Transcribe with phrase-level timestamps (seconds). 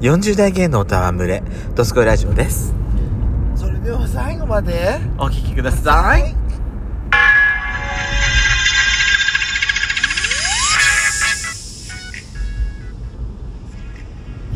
[0.00, 1.42] 40代芸能タワー群れ、
[1.74, 2.72] ドスコイラジオです。
[3.54, 6.34] それでは最後までお聞きください。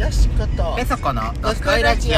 [0.00, 2.14] よしことペソコのドスコイラジオ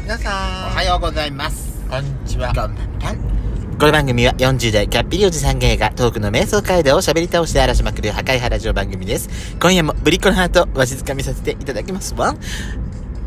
[0.00, 1.84] 皆さんおはようございます。
[1.90, 2.80] こんにちはこんば
[3.12, 3.41] んは。
[3.82, 9.28] この番組は40代キャッピリおじさん芸がトークの瞑想街道を喋り倒して荒らしまくる破壊派ラジオ番組です。
[9.60, 12.36] 今夜もブリッコのハートわしづかみさせていただきますわ。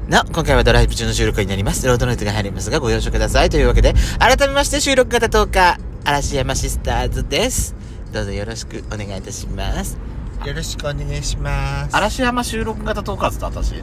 [0.07, 1.85] なお、今回はドライブ中の収録になります。
[1.85, 3.49] ロードノイズが入りますがご了承ください。
[3.49, 7.75] というわけで、改めまして収録型10日、嵐山シスターズです。
[8.13, 9.97] どうぞよろしくお願いいたします。
[10.45, 13.73] よろしくお願いします嵐山収録型トーカーズって私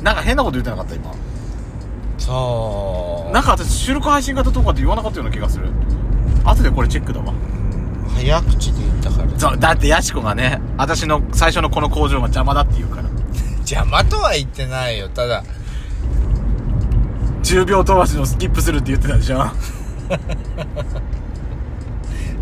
[0.00, 1.12] なんか変なこと言ってなかった今？
[2.18, 5.70] そうなんか私収録配信型トーカーって言わなかったような気がする。
[6.44, 7.34] 後でこれチェックだわ。
[8.14, 9.38] 早口で言ったから。
[9.38, 13.08] そうだってヤシコがね私の最初のこの工場が邪魔だって言うから。
[13.58, 15.08] 邪魔とは言ってないよ。
[15.08, 15.44] ただ
[17.42, 19.44] 10秒飛ばしのスキップするって言ってたでしょ。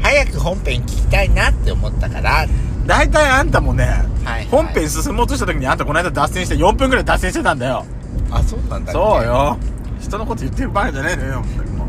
[0.00, 2.46] 早く本編聞きたいなって思ったから。
[2.86, 3.86] 大体あんたもね、
[4.24, 7.86] はい本編進もうとした時にあんたこの間脱線して4分くらい脱線してたんだよ
[8.34, 9.56] あそうなんだそうよ。
[10.00, 11.88] 人のこと言ってる場合じゃないのよ本当にもう。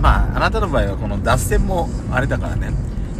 [0.00, 2.72] まああなたの場合はこの脱線もあれだからね。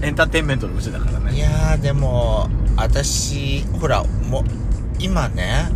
[0.03, 1.35] エンターテインメントのうちだからね。
[1.35, 4.43] いやーでも私ほらもう
[4.99, 5.69] 今ね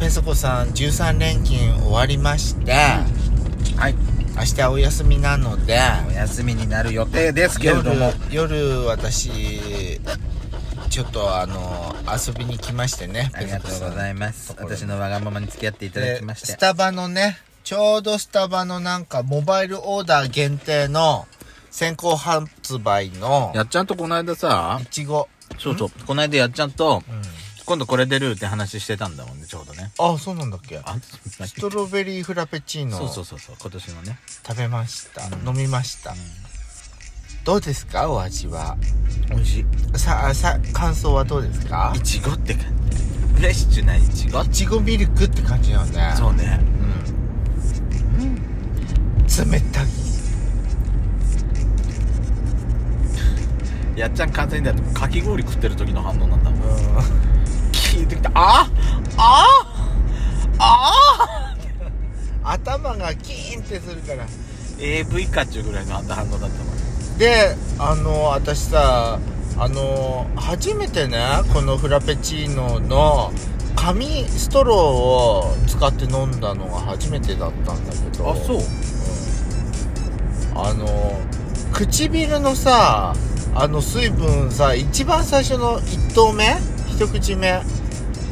[0.00, 2.72] ペソコさん13連勤終わりまして、
[3.76, 3.94] はい。
[4.34, 8.12] 明日お休みなのでお休みになる予定ですけれども。
[8.30, 10.00] 夜夜私
[10.92, 13.30] ちょっとあの遊びに来ましてね。
[13.32, 14.54] ありがとうございます。
[14.58, 16.48] 私のわがままに付き合っていただきまして。
[16.48, 21.26] でスタバのねちょうどスタバのなんかモバイルオーダー限定の
[21.70, 25.30] 先行発売のやっちゃんとこの間さいちご。
[25.58, 25.90] そうそう。
[26.06, 27.22] この間やっちゃんとうん。
[27.64, 29.92] 今度これ出るって話してたんだもんねちょうどね。
[29.98, 30.76] あそうなんだっけ？
[30.84, 32.98] あストロベリーフラペチーノ。
[32.98, 34.18] そうそうそうそう今年のね。
[34.46, 35.48] 食べました、うん。
[35.48, 36.14] 飲みました、
[37.44, 38.10] どうですか？
[38.10, 38.76] お味は？
[39.30, 39.66] 美味しい。
[39.98, 41.92] さあさ感想はどうですか？
[41.96, 43.02] いちごって感じ。
[43.34, 46.14] フレッシュないちごいちごミルクって感じだよね。
[46.16, 46.60] そうね。
[48.18, 49.26] うん。
[49.26, 49.86] 冷たい。
[53.96, 56.56] やっちゃん完全にだってかき氷食ってる時の反応なんだうん。
[57.72, 58.30] 聞いてきた。
[58.34, 58.70] あ？
[59.16, 59.66] あ？
[60.58, 61.56] あ？
[62.44, 64.26] 頭がキーンってするから。
[64.78, 66.48] AV かっちゅうぐらいの反応だったもん
[67.22, 69.20] であの私さ
[69.56, 71.20] あの初めてね
[71.52, 73.30] このフラペチーノの
[73.76, 78.28] 紙ストローを使って飲んだのが初めてだったんだけど。
[78.28, 78.58] あそう。
[80.56, 81.16] あの
[81.72, 83.14] 唇のさ
[83.54, 86.44] あの水分さ一番最初の1投目
[86.88, 87.62] 一口目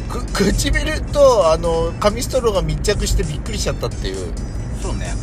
[0.08, 4.32] く唇とあの紙ストローが密着してびっくりしちゃったっていう、
[4.82, 5.14] そうね。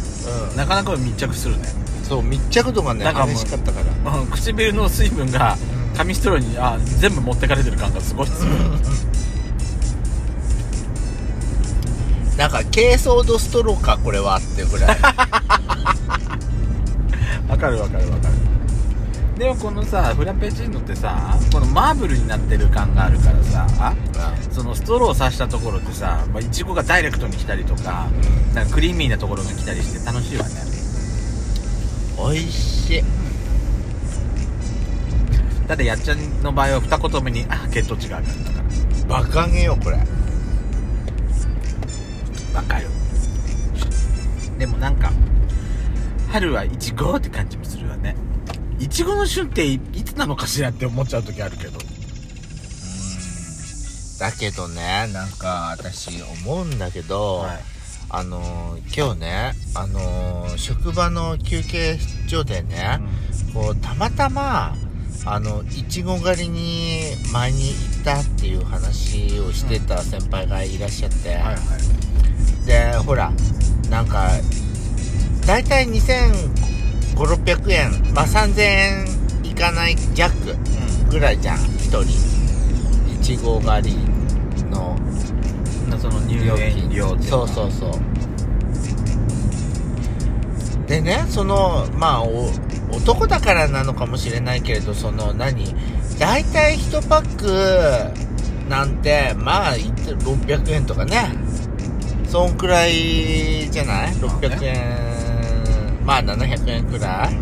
[0.49, 3.88] うん、なかなか密着するねそう密着度がね激しかったから。
[4.19, 5.57] うん唇の水分が
[5.97, 8.51] 紙ストローにあ全部持ってかれてる感がすごいする
[12.38, 14.97] なんか軽ソードストローかこれはっていうぐらい。
[17.50, 18.34] わかるわかるわかる。
[19.38, 23.96] でもこのさフラペチーノってさこのマーブルになってる感があるからさ
[24.51, 28.07] そのストローを刺したところってさまあいちごがダイレクトに来たりとか
[28.56, 30.66] なんかクリーミーなところが来たりして楽しいわね
[32.17, 33.03] 美味しい。
[35.67, 38.63] だってやっちゃんの場合は二言目にあ血糖値が上がるんだか
[39.07, 39.97] バカげよこれ。
[39.97, 40.03] ら
[42.53, 42.88] わかる。
[44.57, 45.11] でもなんか
[46.29, 48.16] 春はいちごって感じもするわね。
[48.79, 51.79] いちごの旬っていいつなのかしらって思っちゃう時あるけど。
[54.19, 57.77] だけどねなんか私思うんだけど、はい
[58.09, 61.97] あのー今日ねあのー職場の休憩
[62.28, 63.00] 所でね、
[63.53, 64.73] こうたまたま
[65.25, 67.01] あのいちご狩りに
[67.31, 71.58] 前に行ったっていう話をしてた先輩がいらっしゃって、はいはい
[72.66, 73.32] でほら
[73.90, 74.29] なんか
[75.46, 79.08] 大体2500600円まあ3000円
[79.43, 80.34] いかない弱
[81.09, 82.37] ぐらいじゃん1人。
[83.14, 83.97] いちご狩り
[84.70, 85.02] のう
[85.57, 85.57] ん
[85.97, 87.91] その入料園金料っていそうそうそう。
[90.87, 92.49] でねそのまあお
[92.91, 95.75] 男だからなのかもしれないけれどその何？
[96.19, 101.31] 大体1パックなんてまあ言って600円とかね。
[102.28, 106.05] そんくらいじゃない？600円。
[106.05, 107.35] まあ700円くらい？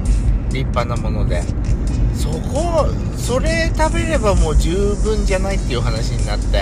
[0.53, 1.41] 立派なもので。
[2.15, 2.87] そこ
[3.17, 6.61] それ食べればもう十分じゃないっていう話になって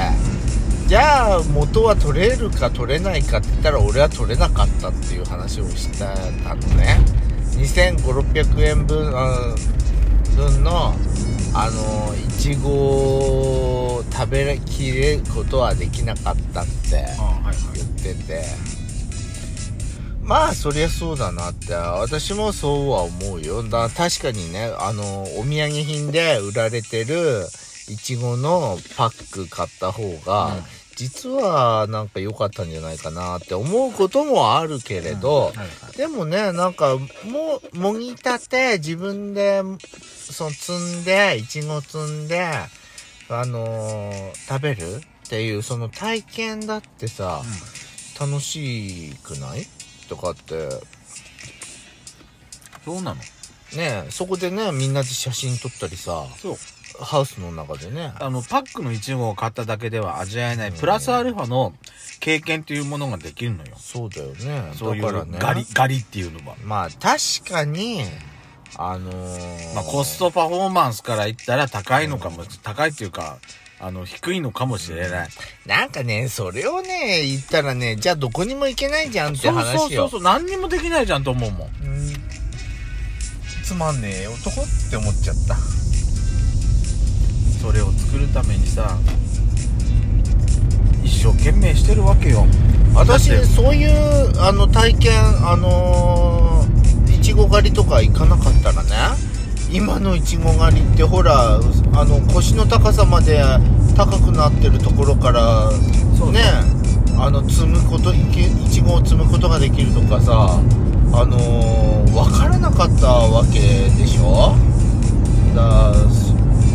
[0.88, 6.14] じゃあ元は取れるか取れないかって言ったら俺は取れなかったっていう話をした
[6.56, 7.00] のね。
[7.58, 9.56] 2500600円分あ
[10.36, 10.94] 分の
[11.56, 12.70] あのいちご
[14.00, 17.56] を食べきれることはできなかったってあはいはい。
[17.76, 18.44] 言ってて。
[20.22, 21.74] まあそりゃそうだなって。
[21.74, 23.62] 私もそうは思うよ。
[23.64, 27.46] だ確かにねあのお土産品で売られてる
[27.90, 30.64] いちごのパック買った方が、うん。
[30.96, 35.52] 実はなんか良かったんじゃないかなって思うこともあるけれど、
[35.98, 39.64] でもね、なんか、もう、もぎたて、自分で、
[40.30, 42.46] その、摘んで、いちご摘んで、
[43.28, 47.42] あのー食べるっていう、その体験だってさ、
[48.20, 49.66] 楽しくない？
[50.10, 50.70] とかって、
[52.86, 53.22] そうなの。
[53.76, 56.58] ね、そこでね、みんなで写真撮ったりさ、そう
[57.00, 58.14] ハウスの中でね。
[58.20, 61.74] あのパックのイチゴを買っただけでは味わえない、うんプラスアルファの
[62.20, 64.72] 経験というものができるのよそうだよね。
[64.76, 65.32] そういう。
[65.32, 68.04] ガリガリっていうのはまあ、確かに、
[68.76, 73.38] あのーまあ、コストパフォーマンスから言ったら高いのかも、高いっていうか、
[73.80, 75.30] あの、低いのかもしれない。
[75.66, 79.80] なんかね、それをね、言ったらね、じゃあどこにも行けないじゃんってそう話よ。
[79.80, 81.68] そうそうそう、何にもできないじゃんと思うもん。
[81.86, 82.14] うん
[83.64, 85.56] つまんねえ男って思っちゃった。
[87.64, 88.98] それを作るためにさ、
[91.02, 92.46] 一生懸命してるわけよ。
[92.94, 93.90] 私そういう
[94.42, 95.14] あの体験
[95.50, 98.90] あのーいちご狩りとか行かなかったらね
[99.72, 101.60] 今のいちご狩りってほらあ
[102.06, 103.42] の腰の高さまで
[103.96, 105.72] 高くなってるところから
[106.18, 106.42] そうね
[107.18, 108.18] あの摘むことい
[108.70, 110.60] ちごを摘むことができるとかさ
[111.14, 113.60] あのー、分からなかったわけ
[113.98, 114.54] でしょ？
[115.56, 115.94] だ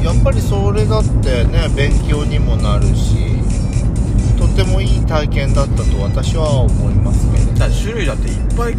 [0.04, 3.16] やっぱりそれだってね勉強にもなるし
[4.38, 7.52] とてもいい体験だったと私は思いますけれど。
[7.54, 8.78] だ種類だっていっぱい、だ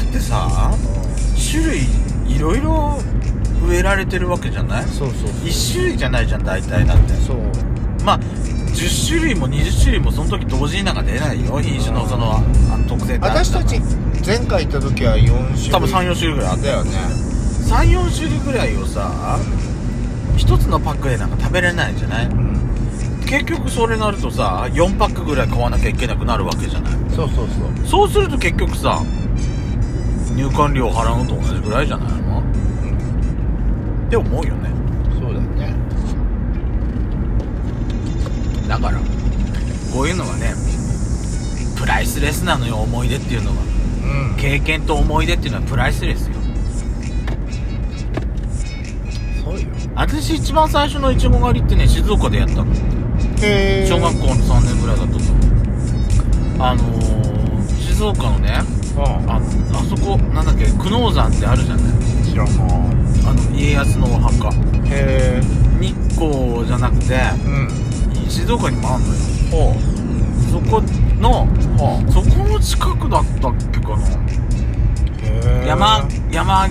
[0.00, 0.72] ってさ、
[1.50, 1.80] 種類
[2.28, 3.00] いろいろ
[3.66, 4.84] 植えられてるわけじゃない？
[4.84, 5.48] そうそうそう。
[5.48, 7.14] 一種類じゃないじゃん、大体だって。
[7.14, 7.38] そう。
[8.04, 11.60] まあ、10種類も20種類もその時同時になんか出ないよ。
[11.60, 12.40] 品種のその、
[12.88, 13.80] 特性って私たち
[14.24, 15.70] 前回行った時は4種類。
[15.72, 16.90] 多分3、4種類ぐらいあっただよね。
[17.66, 19.40] 3、4種類ぐらいをさ、
[20.38, 22.26] 一つのパックでなんか食べれないじゃない？
[22.26, 22.56] うん。
[23.26, 26.92] 結局それになるとさ、4パックぐらい買わなきゃいけなくなるわけじゃない？
[27.10, 27.86] そうそうそう。
[27.86, 29.02] そうすると結局さ、
[30.34, 32.40] 入館料払うのと同じぐらいじゃないの？
[32.40, 34.70] って思うよね。
[35.20, 35.74] そうだね。
[38.68, 38.98] だから、
[39.92, 40.54] こういうのはね、
[41.78, 43.56] プライスレスなのよ、思い出っていうのは。
[44.30, 44.36] うん。
[44.36, 46.37] 経験と思い出っていうのはプライスレスよ。
[49.94, 52.66] 私一番最初のいちご狩りってね、静岡でやったの。
[53.42, 56.62] へ小学校の3年ぐらいだったと思う。
[56.62, 58.60] あのー、静岡のね、
[58.96, 61.84] うあの、あそこ、なんだっけ、久能山ってあるじゃない。
[61.84, 62.50] ん知らな。
[63.30, 64.48] あの、家康のお墓。
[64.48, 64.52] い
[64.90, 65.42] へえ
[65.80, 67.14] 日光じゃなくて、
[67.44, 68.28] うん。
[68.28, 69.14] 静岡にもあんのよ。
[69.50, 69.74] ほ
[70.50, 70.82] そこ
[71.20, 71.82] の、う。
[71.82, 74.06] はそこの近くだったっけかな。
[75.22, 76.68] へえ山、山、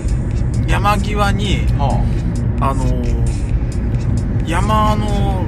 [0.66, 2.27] 山際に、はあ
[2.74, 3.48] のー
[4.48, 5.44] 山の、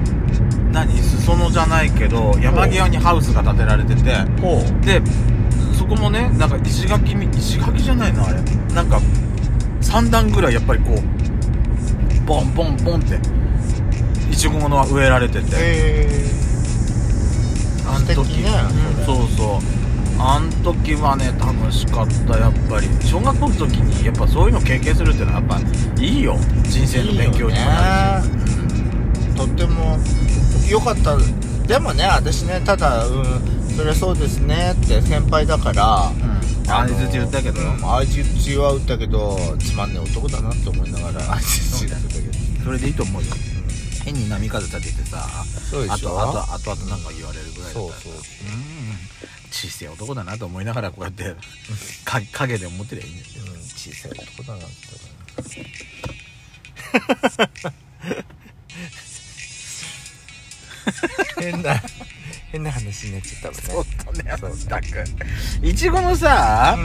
[0.73, 4.03] 何、裾野じゃないけど、山際にハウスが建てられてて、
[4.83, 5.03] で、
[5.77, 8.41] そこもね、なんか石垣み、石垣じゃないのあれ。
[8.75, 9.01] なんか、
[9.81, 13.19] 3段ぐらいやっぱりこう、ボンボンボンって、
[14.31, 16.09] いちごの植えられてて、
[17.87, 18.51] あん時、ね
[18.99, 19.80] うんそうそう。
[20.23, 22.87] あん時はね、楽しかった、やっぱり。
[23.07, 25.59] 小学校の時に、やっぱそういうの経験するってのは、やっぱ
[26.03, 26.37] いいよ。
[26.65, 28.29] 人生の勉強にもなるし。
[28.29, 28.41] ね
[29.35, 29.99] とっても
[30.69, 31.17] 良かった
[31.67, 33.25] でもね私ねただうん
[33.75, 36.71] それそうですねって先輩だからうん。
[36.71, 43.29] あいつ言ったけど、うん相づちは打ったけどつまんねえ男だなって思いながら相づち打ったけどそれでいいと思うよ。
[44.05, 48.21] 変に波風立ててさ、あと、あと、あと、あとなんか言われるぐらいだったらそうそううん。
[49.51, 51.35] 小さい男だなと思いながらこうやって、
[52.05, 53.45] か影で思ってりゃいいんですよ。
[53.45, 53.61] うん。
[53.61, 54.77] 小さい男だなって
[61.41, 61.81] 変な
[62.53, 63.91] 変な話になっちゃったわね。
[64.05, 64.87] とね、まったく。
[65.63, 66.77] いちごのさ、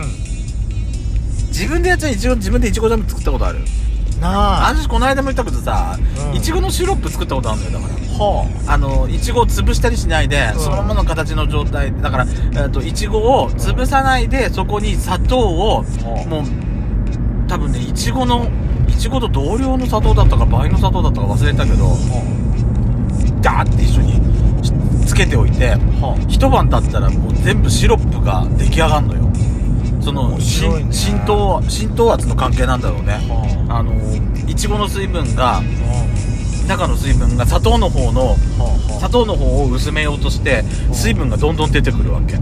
[1.48, 3.60] 自分でやっちゃいちご、自分でいちごジャム作ったことある？
[3.60, 4.70] うんなあ。
[4.70, 5.98] 私この間も言ったけどさ、
[6.32, 6.36] うん。
[6.36, 7.96] いちごのシロップ作ったことあるんだよ、だから。
[8.18, 10.60] はあの、いちごを潰したりしないで、うん。
[10.60, 16.44] そのままの形の状態で、だから、えっと、いちごを潰さないで、そこに砂糖を、あもう、
[17.48, 18.48] 多分ね、いちごの、
[18.88, 21.98] いちごと同量の砂糖だったか倍の砂糖だったか忘れたけど、
[23.46, 24.14] ダーって一緒に
[24.64, 24.74] し
[25.06, 29.25] つけておいては一晩経ったらもう全部シロップが出来上がるのよ
[30.06, 33.14] その浸浸透浸透圧の関係なんだろうね。
[33.28, 33.92] はあの
[34.48, 35.64] いちごの水分があ
[36.68, 38.36] 中の水分が砂糖の方のは
[38.92, 40.62] あ砂糖の方を薄めようとして
[40.94, 42.36] 水分がどんどん出てくるわけ。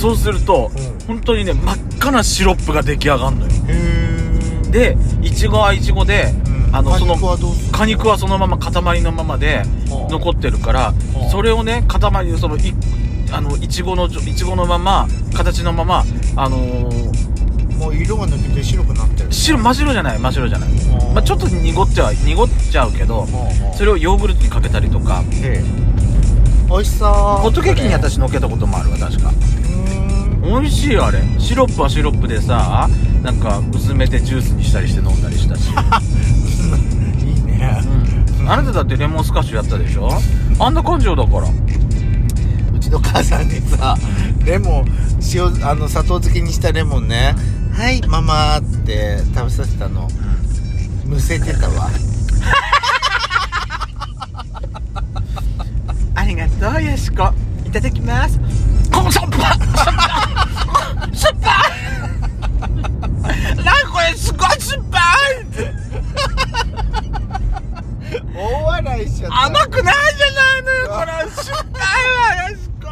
[0.00, 1.06] そうするとうん。
[1.06, 3.52] 本当にね真っ赤なシロップが出来上がるのよ。
[4.70, 6.74] でいちごはいちごでうん。
[6.74, 7.16] あのその
[7.72, 9.58] 果肉はそのまま塊のままで
[9.90, 10.94] はあ残ってるからは
[11.26, 12.74] あそれをね塊でそのい
[13.32, 16.04] あのいちごのいちごのまま形のまま
[16.36, 19.32] あのー、もう色が抜けて白くなってる。
[19.32, 20.70] 白真っ白じゃない真っ白じゃない。
[20.70, 23.26] はあまあ、ちょっと濁っちゃう濁っちゃうけど
[23.74, 25.22] それをヨーグルトにかけたりとか。
[26.70, 29.32] 美味しそうホットケーキに私のっけたこともあるわ確か。
[30.42, 31.20] 美味しいよあれ。
[31.38, 32.88] シロップはシロップでさ
[33.22, 35.70] なんか薄めてジュースにしたりして飲んだりしたし。
[37.24, 37.80] いいね。
[38.40, 38.50] うん。
[38.50, 40.10] あなただってレモンスカッシュやったでしょ？
[40.58, 41.48] あんな感情だから。
[41.48, 41.50] う
[42.88, 43.96] ちの母さんにさ
[44.44, 44.86] レモン
[45.34, 47.34] 塩あの砂糖漬けにしたレモンね
[47.76, 50.08] 「はいママ」って食べさせたの。
[51.04, 51.88] むせてたわ。
[56.14, 57.32] ありがとうよしこ。
[57.64, 58.38] いただきます。
[58.92, 59.38] このしょっぱ
[61.14, 61.62] しょっぱ。
[63.62, 64.98] なんこれすごいしょっぱ
[68.34, 69.44] 大笑いしちゃった。
[69.44, 71.12] 甘くないじゃないのよこれ。
[71.42, 71.82] しょっぱい
[72.42, 72.88] わよしこ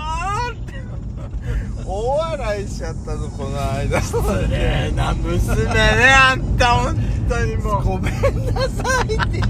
[1.84, 4.02] 大笑いしちゃったのこの間。
[4.02, 4.16] 失
[4.50, 5.70] 礼な娘ね
[6.12, 6.94] あんた本
[7.26, 7.84] 当にもう。
[7.84, 8.12] ごめん
[8.54, 9.46] なさいって言っ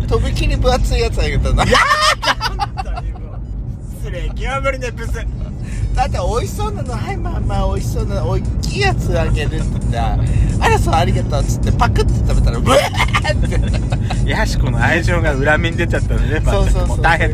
[0.00, 0.06] て。
[0.06, 1.64] とびきり分厚いやつあげたな。
[1.64, 1.74] 失
[4.10, 5.12] 礼極まりねブス。
[5.94, 10.16] だって美味しそうなのはいまあまあ美味しそうな大きいやつあげるって言ってあ
[10.68, 13.50] らそうありがとうっつってパクって食べたらブワーっ
[14.24, 14.30] て。
[14.30, 17.30] ヤシコの愛情が裏目に出ちゃったのねそうそうそうも大変